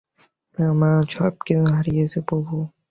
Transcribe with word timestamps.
আমরা 0.57 0.91
সবকিছু 1.09 1.63
হারিয়েছি, 1.71 2.19
প্রভু। 2.27 2.53